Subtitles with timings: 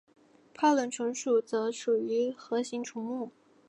[0.55, 3.31] 泡轮虫属则属于核形虫目。